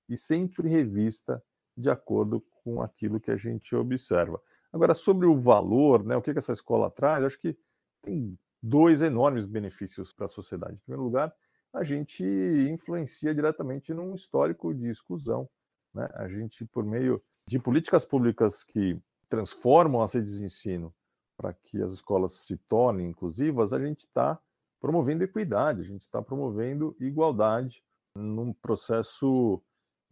[0.09, 1.43] e sempre revista
[1.77, 4.41] de acordo com aquilo que a gente observa.
[4.71, 7.57] Agora, sobre o valor, né, o que, que essa escola traz, acho que
[8.01, 10.75] tem dois enormes benefícios para a sociedade.
[10.75, 11.33] Em primeiro lugar,
[11.73, 15.49] a gente influencia diretamente num histórico de exclusão.
[15.93, 16.09] Né?
[16.13, 20.93] A gente, por meio de políticas públicas que transformam as redes de ensino
[21.37, 24.39] para que as escolas se tornem inclusivas, a gente está
[24.79, 27.83] promovendo equidade, a gente está promovendo igualdade
[28.15, 29.61] num processo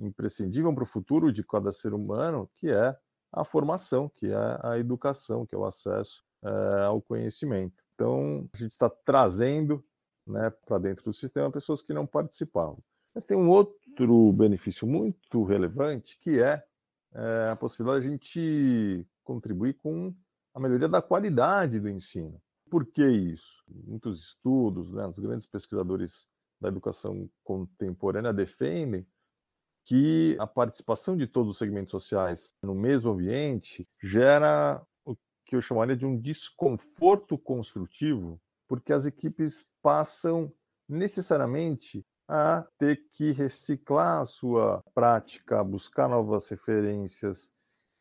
[0.06, 2.96] imprescindível para o futuro de cada ser humano, que é
[3.32, 7.84] a formação, que é a educação, que é o acesso é, ao conhecimento.
[7.96, 9.84] Então, a gente está trazendo
[10.26, 12.78] né, para dentro do sistema pessoas que não participavam.
[13.14, 16.64] Mas tem um outro benefício muito relevante, que é,
[17.14, 20.14] é a possibilidade de a gente contribuir com
[20.54, 22.42] a melhoria da qualidade do ensino.
[22.70, 23.64] Por que isso?
[23.68, 26.28] Muitos estudos, né, os grandes pesquisadores
[26.60, 29.06] da educação contemporânea defendem
[29.86, 35.16] que a participação de todos os segmentos sociais no mesmo ambiente gera o
[35.46, 40.52] que eu chamaria de um desconforto construtivo, porque as equipes passam
[40.88, 47.52] necessariamente a ter que reciclar a sua prática, buscar novas referências,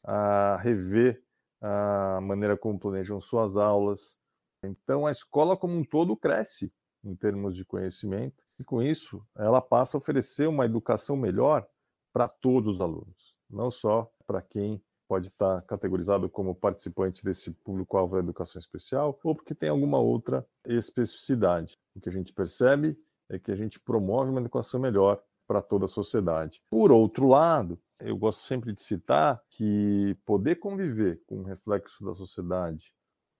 [0.05, 1.23] a rever
[1.61, 4.17] a maneira como planejam suas aulas.
[4.65, 6.73] Então, a escola como um todo cresce
[7.05, 11.67] em termos de conhecimento, e com isso, ela passa a oferecer uma educação melhor
[12.13, 18.15] para todos os alunos, não só para quem pode estar categorizado como participante desse público-alvo
[18.15, 21.79] da educação especial ou porque tem alguma outra especificidade.
[21.95, 22.99] O que a gente percebe
[23.29, 26.63] é que a gente promove uma educação melhor para toda a sociedade.
[26.71, 32.15] Por outro lado, eu gosto sempre de citar que poder conviver com o reflexo da
[32.15, 32.95] sociedade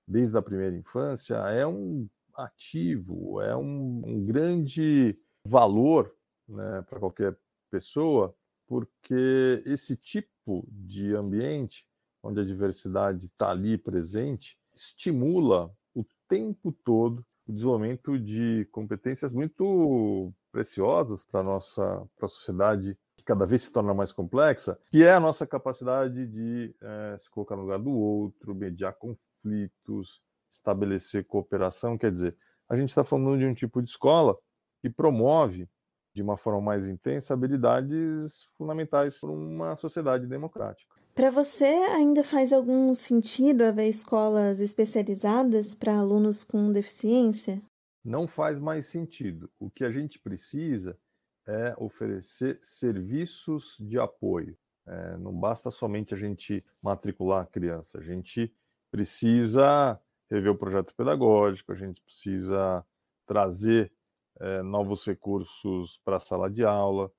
[0.07, 6.15] desde a primeira infância é um ativo, é um, um grande valor
[6.49, 7.37] né, para qualquer
[7.71, 8.35] pessoa
[8.73, 11.85] porque esse tipo de ambiente,
[12.23, 20.33] onde a diversidade está ali presente, estimula o tempo todo o desenvolvimento de competências muito
[20.51, 25.13] preciosas para a nossa pra sociedade que cada vez se torna mais complexa, que é
[25.13, 31.99] a nossa capacidade de é, se colocar no lugar do outro, mediar conflitos, estabelecer cooperação.
[31.99, 32.39] Quer dizer,
[32.71, 34.35] a gente está falando de um tipo de escola
[34.81, 35.69] que promove
[36.15, 40.93] de uma forma mais intensa habilidades fundamentais para uma sociedade democrática.
[41.15, 47.61] Para você, ainda faz algum sentido haver escolas especializadas para alunos com deficiência?
[48.05, 49.51] Não faz mais sentido.
[49.61, 50.99] O que a gente precisa
[51.47, 54.57] é oferecer serviços de apoio.
[54.87, 58.53] É, não basta somente a gente matricular a criança, a gente
[58.91, 62.85] precisa rever o projeto pedagógico, a gente precisa
[63.27, 63.93] trazer
[64.41, 67.11] é, novos recursos para a sala de aula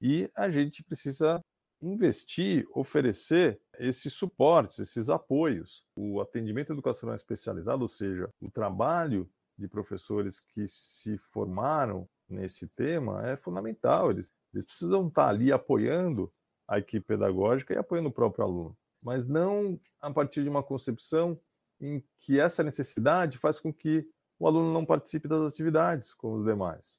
[0.00, 1.42] e a gente precisa
[1.82, 5.84] investir, oferecer esses suportes, esses apoios.
[5.96, 9.28] O atendimento educacional especializado, ou seja, o trabalho
[9.58, 14.10] de professores que se formaram nesse tema é fundamental.
[14.10, 16.32] Eles, eles precisam estar ali apoiando
[16.68, 21.38] a equipe pedagógica e apoiando o próprio aluno, mas não a partir de uma concepção
[21.80, 24.08] em que essa necessidade faz com que
[24.40, 26.98] o aluno não participe das atividades com os demais.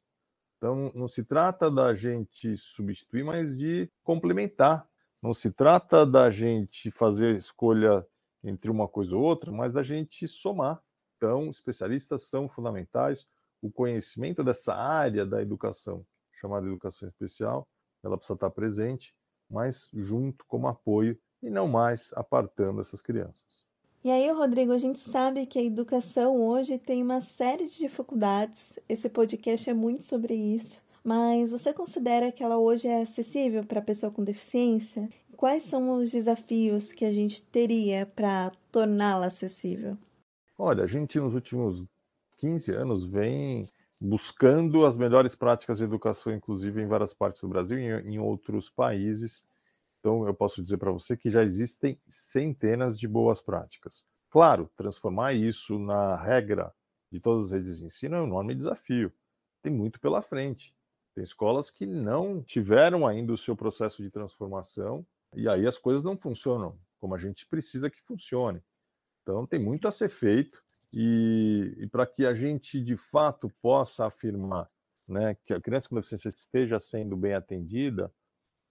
[0.57, 4.87] Então, não se trata da gente substituir, mas de complementar.
[5.19, 8.05] Não se trata da gente fazer escolha
[8.43, 10.79] entre uma coisa ou outra, mas da gente somar.
[11.17, 13.27] Então, especialistas são fundamentais.
[13.59, 17.67] O conhecimento dessa área da educação, chamada educação especial,
[18.03, 19.15] ela precisa estar presente,
[19.49, 23.70] mas junto como apoio e não mais apartando essas crianças.
[24.03, 28.79] E aí, Rodrigo, a gente sabe que a educação hoje tem uma série de dificuldades.
[28.89, 30.81] Esse podcast é muito sobre isso.
[31.03, 35.07] Mas você considera que ela hoje é acessível para a pessoa com deficiência?
[35.37, 39.95] Quais são os desafios que a gente teria para torná-la acessível?
[40.57, 41.85] Olha, a gente nos últimos
[42.39, 43.61] 15 anos vem
[43.99, 48.67] buscando as melhores práticas de educação, inclusive em várias partes do Brasil e em outros
[48.67, 49.43] países.
[50.01, 54.03] Então, eu posso dizer para você que já existem centenas de boas práticas.
[54.31, 56.73] Claro, transformar isso na regra
[57.11, 59.13] de todas as redes de ensino é um enorme desafio.
[59.61, 60.75] Tem muito pela frente.
[61.13, 66.03] Tem escolas que não tiveram ainda o seu processo de transformação e aí as coisas
[66.03, 68.61] não funcionam como a gente precisa que funcione.
[69.21, 74.07] Então, tem muito a ser feito e, e para que a gente de fato possa
[74.07, 74.69] afirmar
[75.07, 78.11] né, que a criança com deficiência esteja sendo bem atendida,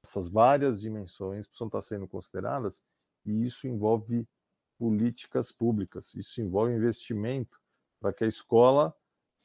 [0.03, 2.83] essas várias dimensões precisam estar sendo consideradas
[3.25, 4.27] e isso envolve
[4.79, 7.61] políticas públicas, isso envolve investimento
[8.01, 8.95] para que a escola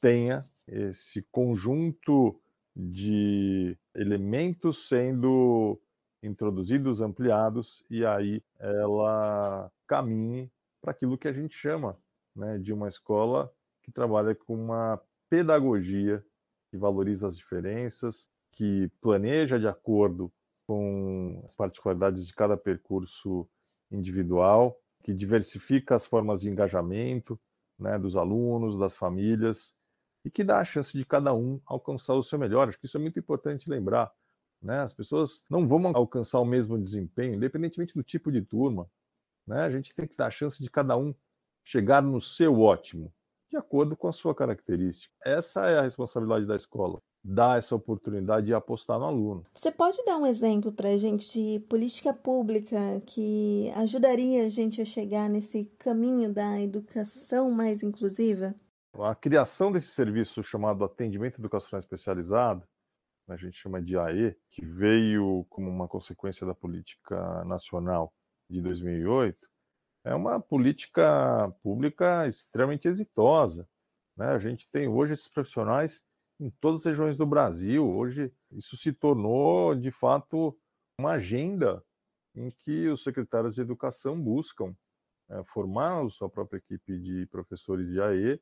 [0.02, 2.40] tenha esse conjunto
[2.76, 5.80] de elementos sendo
[6.24, 11.98] introduzidos, ampliados, e aí ela caminhe para aquilo que a gente chama
[12.36, 16.26] né, de uma escola que trabalha com uma pedagogia
[16.70, 20.32] que valoriza as diferenças, que planeja de acordo
[20.66, 23.48] com as particularidades de cada percurso
[23.92, 27.40] individual, que diversifica as formas de engajamento
[27.78, 29.76] né, dos alunos, das famílias,
[30.24, 32.68] e que dá a chance de cada um alcançar o seu melhor.
[32.68, 34.12] Acho que isso é muito importante lembrar.
[34.62, 34.80] Né?
[34.80, 38.90] As pessoas não vão alcançar o mesmo desempenho, independentemente do tipo de turma.
[39.46, 39.62] Né?
[39.62, 41.14] A gente tem que dar a chance de cada um
[41.64, 43.14] chegar no seu ótimo,
[43.52, 45.14] de acordo com a sua característica.
[45.24, 49.44] Essa é a responsabilidade da escola, dar essa oportunidade de apostar no aluno.
[49.56, 54.80] Você pode dar um exemplo para a gente de política pública que ajudaria a gente
[54.80, 58.54] a chegar nesse caminho da educação mais inclusiva?
[58.94, 62.64] A criação desse serviço chamado Atendimento Educacional Especializado,
[63.28, 68.14] a gente chama de AE, que veio como uma consequência da política nacional
[68.48, 69.36] de 2008,
[70.04, 73.68] é uma política pública extremamente exitosa.
[74.16, 74.28] Né?
[74.28, 76.05] A gente tem hoje esses profissionais
[76.40, 77.88] em todas as regiões do Brasil.
[77.88, 80.58] Hoje, isso se tornou, de fato,
[81.00, 81.84] uma agenda
[82.36, 84.76] em que os secretários de educação buscam
[85.30, 88.40] é, formar a sua própria equipe de professores de AE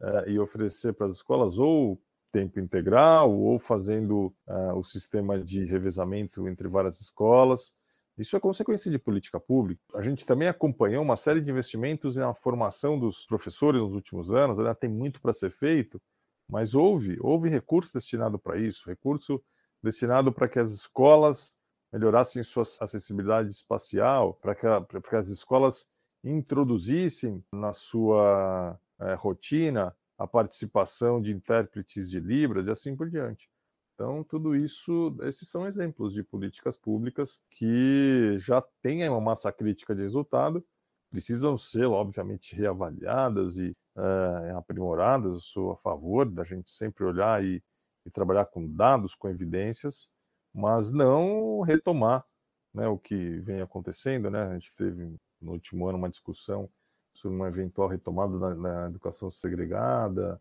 [0.00, 2.00] é, e oferecer para as escolas ou
[2.32, 7.72] tempo integral ou fazendo é, o sistema de revezamento entre várias escolas.
[8.16, 9.80] Isso é consequência de política pública.
[9.94, 14.58] A gente também acompanhou uma série de investimentos na formação dos professores nos últimos anos,
[14.58, 16.00] ainda tem muito para ser feito,
[16.48, 19.42] mas houve, houve recurso destinado para isso, recurso
[19.82, 21.54] destinado para que as escolas
[21.92, 24.66] melhorassem sua acessibilidade espacial, para que,
[25.08, 25.86] que as escolas
[26.24, 33.48] introduzissem na sua é, rotina a participação de intérpretes de Libras e assim por diante.
[33.94, 39.94] Então, tudo isso, esses são exemplos de políticas públicas que já têm uma massa crítica
[39.94, 40.64] de resultado,
[41.10, 45.34] precisam ser, obviamente, reavaliadas e é, aprimoradas.
[45.34, 47.62] Eu sou a favor da gente sempre olhar e,
[48.06, 50.08] e trabalhar com dados, com evidências,
[50.52, 52.24] mas não retomar
[52.72, 54.30] né, o que vem acontecendo.
[54.30, 54.42] Né?
[54.42, 56.68] A gente teve no último ano uma discussão
[57.12, 60.40] sobre uma eventual retomada da, da educação segregada,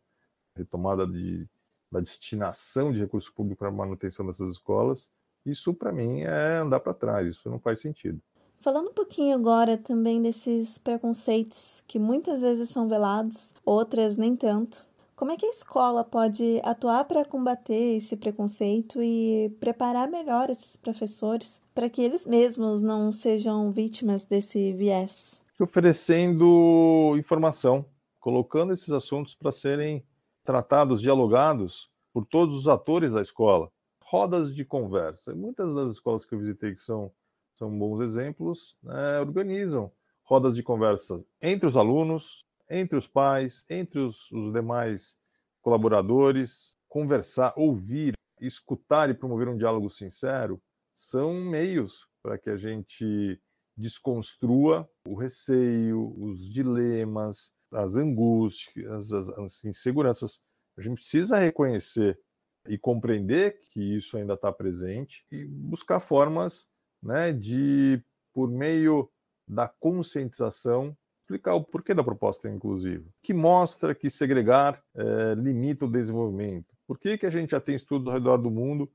[0.55, 1.47] retomada de
[1.93, 5.11] da destinação de recurso público para manutenção dessas escolas,
[5.45, 8.19] isso para mim é andar para trás, isso não faz sentido.
[8.63, 14.85] Falando um pouquinho agora também desses preconceitos que muitas vezes são velados, outras nem tanto.
[15.17, 20.77] Como é que a escola pode atuar para combater esse preconceito e preparar melhor esses
[20.77, 25.41] professores para que eles mesmos não sejam vítimas desse viés?
[25.59, 27.85] Oferecendo informação,
[28.17, 30.05] colocando esses assuntos para serem
[30.45, 33.69] tratados, dialogados por todos os atores da escola.
[34.01, 35.35] Rodas de conversa.
[35.35, 37.11] Muitas das escolas que eu visitei, que são,
[37.55, 39.91] são bons exemplos, né, organizam
[40.23, 45.17] rodas de conversa entre os alunos, entre os pais, entre os, os demais
[45.61, 46.75] colaboradores.
[46.87, 50.61] Conversar, ouvir, escutar e promover um diálogo sincero
[50.93, 53.41] são meios para que a gente
[53.75, 60.41] desconstrua o receio, os dilemas, as angústias, as, as inseguranças.
[60.77, 62.19] A gente precisa reconhecer
[62.67, 66.71] e compreender que isso ainda está presente e buscar formas
[67.03, 68.01] né, de,
[68.33, 69.09] por meio
[69.47, 75.91] da conscientização, explicar o porquê da proposta inclusiva, que mostra que segregar é, limita o
[75.91, 76.73] desenvolvimento.
[76.87, 78.89] Por que, que a gente já tem estudos ao redor do mundo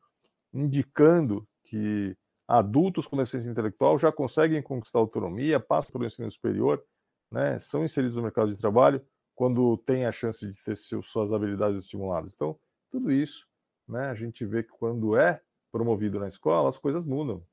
[0.53, 6.83] indicando que adultos com deficiência intelectual já conseguem conquistar autonomia, passam pelo ensino superior
[7.31, 9.05] né, são inseridos no mercado de trabalho
[9.35, 12.33] quando tem a chance de ter suas habilidades estimuladas.
[12.35, 12.59] Então,
[12.91, 13.47] tudo isso,
[13.87, 15.41] né, a gente vê que quando é
[15.71, 17.45] promovido na escola, as coisas mudam.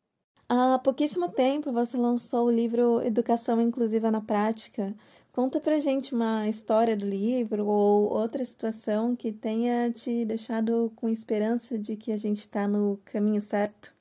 [0.48, 4.94] Há pouquíssimo tempo você lançou o livro Educação Inclusiva na Prática.
[5.32, 11.10] Conta pra gente uma história do livro ou outra situação que tenha te deixado com
[11.10, 13.96] esperança de que a gente está no caminho certo.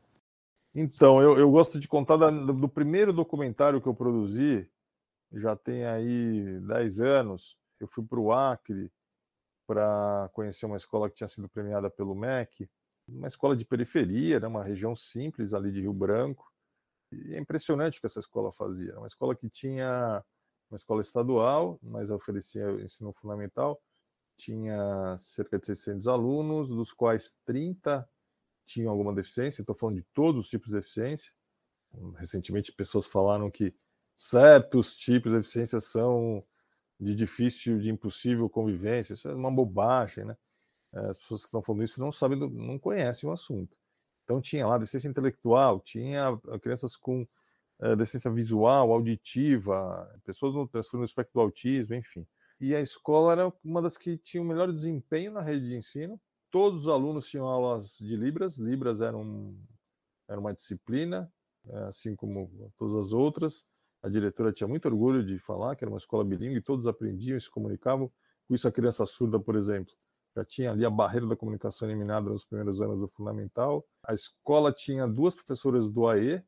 [0.75, 4.69] Então, eu, eu gosto de contar da, do primeiro documentário que eu produzi,
[5.33, 7.57] já tem aí 10 anos.
[7.81, 8.93] Eu fui para o Acre
[9.67, 12.69] para conhecer uma escola que tinha sido premiada pelo MEC,
[13.09, 16.51] uma escola de periferia, né, uma região simples ali de Rio Branco.
[17.13, 18.97] E é impressionante o que essa escola fazia.
[18.99, 20.25] Uma escola que tinha
[20.71, 23.81] uma escola estadual, mas oferecia ensino fundamental,
[24.37, 28.09] tinha cerca de 600 alunos, dos quais 30
[28.67, 29.63] tinham alguma deficiência.
[29.63, 31.33] Estou falando de todos os tipos de deficiência.
[32.17, 33.75] Recentemente, pessoas falaram que
[34.17, 36.45] certos tipos de deficiência são
[36.99, 39.15] de difícil, de impossível convivência.
[39.15, 40.37] Isso é uma bobagem, né?
[40.95, 43.77] As pessoas que estão falando isso não sabem, não conhecem o assunto.
[44.23, 47.27] Então tinha lá deficiência intelectual, tinha crianças com
[47.81, 52.27] é, deficiência visual, auditiva, pessoas no transtorno do espectro do autismo, enfim.
[52.61, 56.21] E a escola era uma das que tinha o melhor desempenho na rede de ensino.
[56.51, 58.57] Todos os alunos tinham aulas de Libras.
[58.59, 59.61] Libras era, um,
[60.29, 61.31] era uma disciplina,
[61.67, 63.67] é, assim como todas as outras.
[64.03, 67.41] A diretora tinha muito orgulho de falar que era uma escola bilíngue, todos aprendiam e
[67.41, 68.11] se comunicavam.
[68.47, 69.93] Com isso, a criança surda, por exemplo,
[70.37, 73.87] já tinha ali a barreira da comunicação eliminada nos primeiros anos do fundamental.
[74.03, 76.43] A escola tinha duas professoras do AE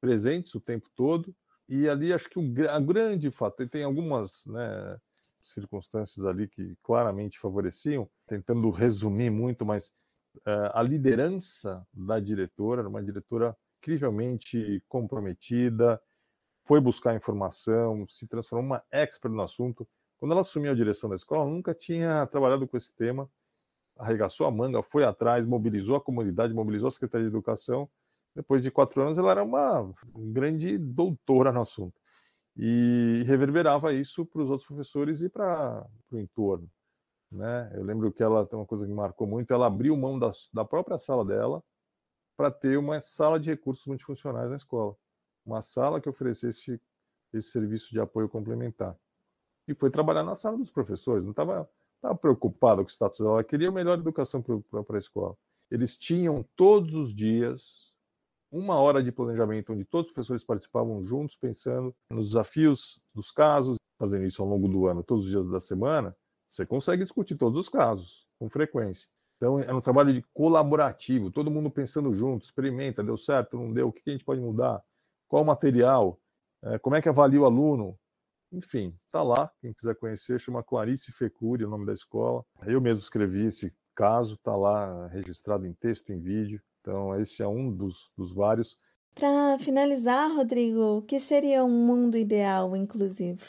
[0.00, 1.34] presentes o tempo todo,
[1.68, 4.98] e ali acho que o a grande fato, tem algumas né,
[5.40, 9.88] circunstâncias ali que claramente favoreciam, tentando resumir muito, mas
[10.38, 16.00] uh, a liderança da diretora, uma diretora incrivelmente comprometida,
[16.64, 19.88] foi buscar informação, se transformou uma expert no assunto.
[20.18, 23.30] Quando ela assumiu a direção da escola, nunca tinha trabalhado com esse tema,
[23.98, 27.88] arregaçou a manga, foi atrás, mobilizou a comunidade, mobilizou a Secretaria de Educação.
[28.34, 31.98] Depois de quatro anos, ela era uma grande doutora no assunto.
[32.56, 36.70] E reverberava isso para os outros professores e para o entorno.
[37.30, 37.70] Né?
[37.74, 40.30] Eu lembro que ela tem uma coisa que me marcou muito: ela abriu mão da,
[40.54, 41.62] da própria sala dela
[42.36, 44.96] para ter uma sala de recursos multifuncionais na escola.
[45.44, 46.80] Uma sala que oferecesse
[47.32, 48.96] esse serviço de apoio complementar
[49.66, 51.24] e foi trabalhar na sala dos professores.
[51.24, 51.68] Não estava
[52.20, 55.36] preocupado com o status dela, ela queria a melhor educação para a escola.
[55.70, 57.92] Eles tinham todos os dias
[58.50, 63.76] uma hora de planejamento onde todos os professores participavam juntos, pensando nos desafios dos casos,
[63.98, 66.16] fazendo isso ao longo do ano, todos os dias da semana.
[66.48, 69.08] Você consegue discutir todos os casos com frequência.
[69.36, 73.88] Então, é um trabalho de colaborativo, todo mundo pensando junto, experimenta, deu certo, não deu,
[73.88, 74.82] o que a gente pode mudar,
[75.28, 76.18] qual o material,
[76.62, 77.98] é, como é que avalia o aluno,
[78.56, 79.50] enfim, tá lá.
[79.60, 82.42] Quem quiser conhecer, chama Clarice Fecuri, o nome da escola.
[82.66, 86.60] Eu mesmo escrevi esse caso, tá lá registrado em texto, em vídeo.
[86.80, 88.78] Então, esse é um dos, dos vários.
[89.14, 93.42] Para finalizar, Rodrigo, o que seria um mundo ideal inclusivo?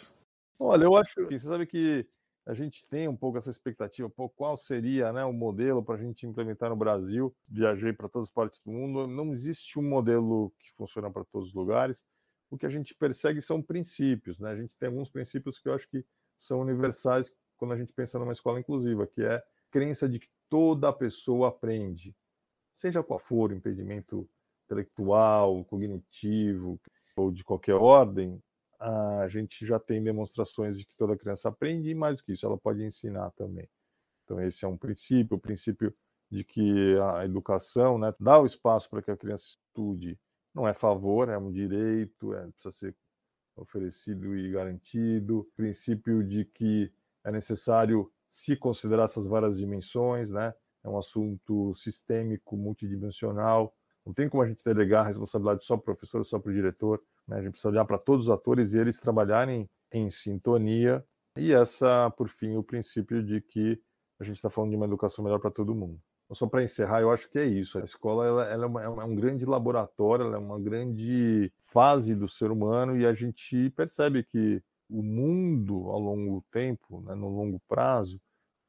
[0.60, 2.06] Olha, eu acho que você sabe que
[2.46, 5.98] a gente tem um pouco essa expectativa, pô, qual seria né, o modelo para a
[5.98, 7.34] gente implementar no Brasil.
[7.50, 11.50] Viajei para todas as partes do mundo, não existe um modelo que funciona para todos
[11.50, 12.04] os lugares
[12.50, 14.40] o que a gente persegue são princípios.
[14.40, 14.50] Né?
[14.50, 16.06] A gente tem alguns princípios que eu acho que
[16.38, 20.94] são universais quando a gente pensa numa escola inclusiva, que é crença de que toda
[20.94, 22.16] pessoa aprende,
[22.74, 24.30] seja qual for o impedimento
[24.66, 26.80] intelectual, cognitivo
[27.16, 28.42] ou de qualquer ordem,
[28.80, 32.46] a gente já tem demonstrações de que toda criança aprende e mais do que isso,
[32.46, 33.68] ela pode ensinar também.
[34.24, 35.94] Então esse é um princípio, o princípio
[36.30, 40.20] de que a educação né, dá o espaço para que a criança estude
[40.58, 42.96] não é favor, é um direito, é, precisa ser
[43.56, 45.42] oferecido e garantido.
[45.42, 46.92] O princípio de que
[47.24, 50.52] é necessário se considerar essas várias dimensões, né?
[50.84, 53.72] É um assunto sistêmico, multidimensional.
[54.04, 56.54] Não tem como a gente delegar a responsabilidade só para o professor, só para o
[56.54, 57.04] diretor.
[57.28, 57.38] Né?
[57.38, 61.06] A gente precisa olhar para todos os atores e eles trabalharem em sintonia.
[61.36, 63.80] E essa, por fim, o princípio de que
[64.20, 66.02] a gente está falando de uma educação melhor para todo mundo.
[66.28, 67.80] Então, só para encerrar, eu acho que é isso.
[67.80, 72.14] A escola ela, ela é, uma, é, um grande laboratório, ela é uma grande fase
[72.14, 77.16] do ser humano e a gente percebe que o mundo, ao longo do tempo, né,
[77.16, 78.20] no longo prazo,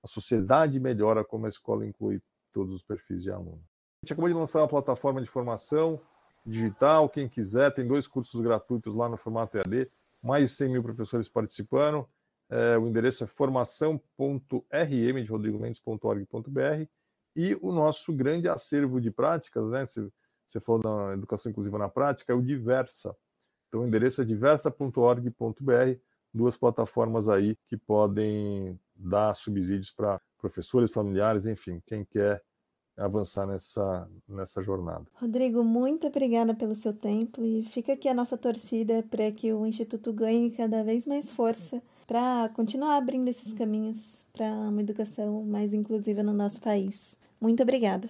[0.05, 2.21] a sociedade melhora como a escola inclui
[2.53, 3.61] todos os perfis de aluno.
[3.61, 6.01] A gente acabou de lançar uma plataforma de formação
[6.47, 7.09] digital.
[7.09, 9.91] Quem quiser, tem dois cursos gratuitos lá no formato EAD,
[10.23, 12.09] mais de 100 mil professores participando.
[12.49, 14.01] É, o endereço é formação.rm
[14.71, 16.89] de rodrigomendes.org.br
[17.39, 19.87] e o nosso grande acervo de práticas, né?
[19.87, 20.11] Você,
[20.45, 23.17] você falou da educação inclusiva na prática, é o Diversa.
[23.69, 26.01] Então, o endereço é diversa.org.br.
[26.35, 32.43] duas plataformas aí que podem dar subsídios para professores, familiares, enfim, quem quer
[32.97, 35.05] avançar nessa, nessa jornada.
[35.15, 39.65] Rodrigo, muito obrigada pelo seu tempo e fica aqui a nossa torcida para que o
[39.65, 45.73] Instituto ganhe cada vez mais força para continuar abrindo esses caminhos para uma educação mais
[45.73, 47.18] inclusiva no nosso país.
[47.41, 48.09] Muito obrigada.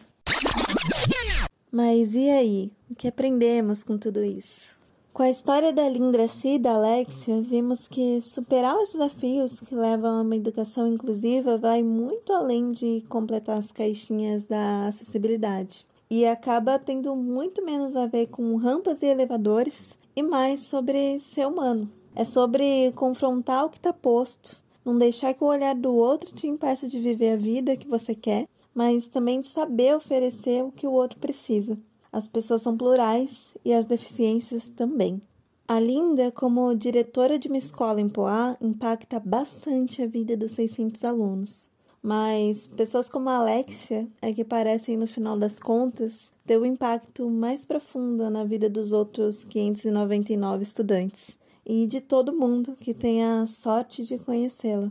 [1.71, 2.73] Mas e aí?
[2.91, 4.79] O que aprendemos com tudo isso?
[5.13, 10.19] Com a história da Lindraci e da Alexia, vimos que superar os desafios que levam
[10.19, 16.79] a uma educação inclusiva vai muito além de completar as caixinhas da acessibilidade e acaba
[16.79, 21.91] tendo muito menos a ver com rampas e elevadores e mais sobre ser humano.
[22.15, 26.47] É sobre confrontar o que está posto, não deixar que o olhar do outro te
[26.47, 30.87] impeça de viver a vida que você quer, mas também de saber oferecer o que
[30.87, 31.79] o outro precisa.
[32.13, 35.21] As pessoas são plurais e as deficiências também.
[35.67, 41.05] A Linda, como diretora de uma escola em Poá, impacta bastante a vida dos 600
[41.05, 41.71] alunos.
[42.03, 46.65] Mas pessoas como a Alexia é que parecem, no final das contas, ter o um
[46.65, 53.23] impacto mais profundo na vida dos outros 599 estudantes e de todo mundo que tem
[53.23, 54.91] a sorte de conhecê-la.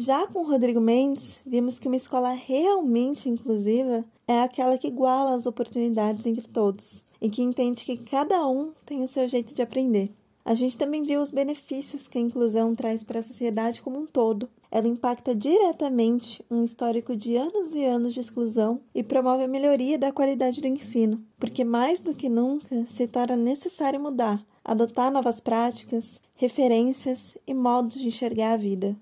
[0.00, 5.44] Já com Rodrigo Mendes, vimos que uma escola realmente inclusiva é aquela que iguala as
[5.44, 10.10] oportunidades entre todos e que entende que cada um tem o seu jeito de aprender.
[10.42, 14.06] A gente também viu os benefícios que a inclusão traz para a sociedade como um
[14.06, 14.48] todo.
[14.70, 19.98] Ela impacta diretamente um histórico de anos e anos de exclusão e promove a melhoria
[19.98, 25.40] da qualidade do ensino, porque mais do que nunca se torna necessário mudar, adotar novas
[25.40, 28.96] práticas, referências e modos de enxergar a vida.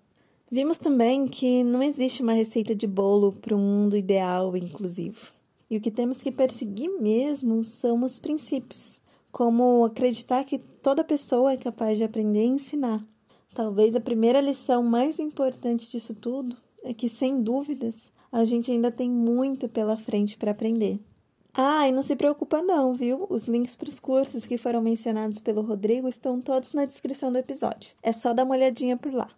[0.50, 5.30] Vimos também que não existe uma receita de bolo para um mundo ideal e inclusivo.
[5.70, 11.52] E o que temos que perseguir mesmo são os princípios, como acreditar que toda pessoa
[11.52, 13.04] é capaz de aprender e ensinar.
[13.54, 18.90] Talvez a primeira lição mais importante disso tudo é que, sem dúvidas, a gente ainda
[18.90, 20.98] tem muito pela frente para aprender.
[21.52, 23.26] Ah, e não se preocupa não, viu?
[23.28, 27.36] Os links para os cursos que foram mencionados pelo Rodrigo estão todos na descrição do
[27.36, 27.92] episódio.
[28.02, 29.28] É só dar uma olhadinha por lá.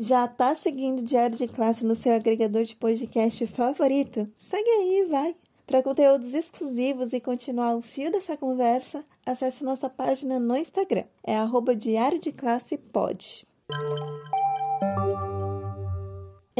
[0.00, 4.28] Já está seguindo o Diário de Classe no seu agregador de podcast favorito?
[4.36, 5.34] Segue aí, vai!
[5.66, 11.02] Para conteúdos exclusivos e continuar o fio dessa conversa, acesse nossa página no Instagram.
[11.24, 13.44] É arroba Diário de Classe Pod.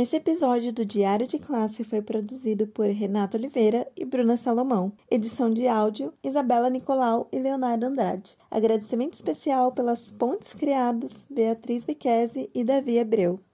[0.01, 4.93] Esse episódio do Diário de Classe foi produzido por Renato Oliveira e Bruna Salomão.
[5.11, 8.39] Edição de áudio, Isabela Nicolau e Leonardo Andrade.
[8.49, 13.41] Agradecimento especial pelas pontes criadas, Beatriz Viquese e Davi Abreu.